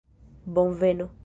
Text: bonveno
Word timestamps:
bonveno 0.47 1.11